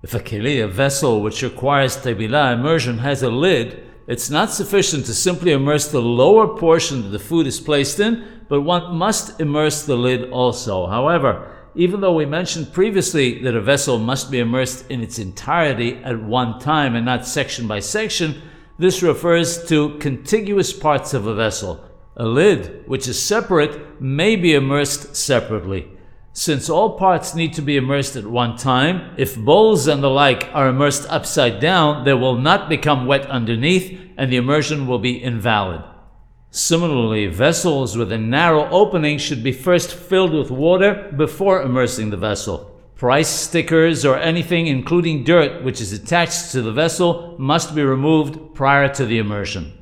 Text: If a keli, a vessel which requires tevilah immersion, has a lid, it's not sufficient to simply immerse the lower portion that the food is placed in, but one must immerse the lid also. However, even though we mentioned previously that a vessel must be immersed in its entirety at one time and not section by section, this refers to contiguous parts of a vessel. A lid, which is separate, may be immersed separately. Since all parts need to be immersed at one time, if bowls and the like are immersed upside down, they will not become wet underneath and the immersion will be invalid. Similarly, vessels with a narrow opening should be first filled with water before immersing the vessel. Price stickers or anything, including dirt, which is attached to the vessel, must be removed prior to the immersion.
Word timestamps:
If 0.00 0.14
a 0.14 0.20
keli, 0.20 0.62
a 0.62 0.68
vessel 0.68 1.20
which 1.22 1.42
requires 1.42 1.96
tevilah 1.96 2.54
immersion, 2.54 2.98
has 2.98 3.22
a 3.24 3.30
lid, 3.30 3.82
it's 4.06 4.30
not 4.30 4.52
sufficient 4.52 5.06
to 5.06 5.12
simply 5.12 5.50
immerse 5.50 5.88
the 5.88 6.00
lower 6.00 6.56
portion 6.56 7.02
that 7.02 7.08
the 7.08 7.18
food 7.18 7.48
is 7.48 7.58
placed 7.58 7.98
in, 7.98 8.24
but 8.48 8.62
one 8.62 8.94
must 8.94 9.40
immerse 9.40 9.82
the 9.82 9.96
lid 9.96 10.30
also. 10.30 10.86
However, 10.86 11.52
even 11.74 12.00
though 12.00 12.14
we 12.14 12.26
mentioned 12.26 12.72
previously 12.72 13.42
that 13.42 13.56
a 13.56 13.60
vessel 13.60 13.98
must 13.98 14.30
be 14.30 14.38
immersed 14.38 14.88
in 14.88 15.02
its 15.02 15.18
entirety 15.18 15.96
at 16.04 16.22
one 16.22 16.60
time 16.60 16.94
and 16.94 17.04
not 17.04 17.26
section 17.26 17.66
by 17.66 17.80
section, 17.80 18.40
this 18.78 19.02
refers 19.02 19.66
to 19.66 19.98
contiguous 19.98 20.72
parts 20.72 21.12
of 21.12 21.26
a 21.26 21.34
vessel. 21.34 21.84
A 22.16 22.24
lid, 22.24 22.84
which 22.86 23.08
is 23.08 23.20
separate, 23.20 24.00
may 24.00 24.36
be 24.36 24.54
immersed 24.54 25.16
separately. 25.16 25.97
Since 26.38 26.70
all 26.70 26.90
parts 26.96 27.34
need 27.34 27.54
to 27.54 27.62
be 27.62 27.76
immersed 27.76 28.14
at 28.14 28.24
one 28.24 28.56
time, 28.56 29.12
if 29.16 29.36
bowls 29.36 29.88
and 29.88 30.00
the 30.00 30.08
like 30.08 30.48
are 30.54 30.68
immersed 30.68 31.04
upside 31.10 31.58
down, 31.58 32.04
they 32.04 32.14
will 32.14 32.36
not 32.36 32.68
become 32.68 33.06
wet 33.06 33.26
underneath 33.26 34.00
and 34.16 34.30
the 34.30 34.36
immersion 34.36 34.86
will 34.86 35.00
be 35.00 35.20
invalid. 35.20 35.82
Similarly, 36.52 37.26
vessels 37.26 37.96
with 37.96 38.12
a 38.12 38.18
narrow 38.18 38.70
opening 38.70 39.18
should 39.18 39.42
be 39.42 39.50
first 39.50 39.92
filled 39.92 40.32
with 40.32 40.52
water 40.52 41.12
before 41.16 41.60
immersing 41.60 42.10
the 42.10 42.16
vessel. 42.16 42.70
Price 42.94 43.28
stickers 43.28 44.04
or 44.04 44.16
anything, 44.16 44.68
including 44.68 45.24
dirt, 45.24 45.64
which 45.64 45.80
is 45.80 45.92
attached 45.92 46.52
to 46.52 46.62
the 46.62 46.70
vessel, 46.70 47.34
must 47.40 47.74
be 47.74 47.82
removed 47.82 48.54
prior 48.54 48.88
to 48.94 49.04
the 49.04 49.18
immersion. 49.18 49.77